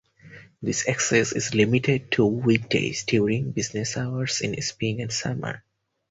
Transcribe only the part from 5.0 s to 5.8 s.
summer.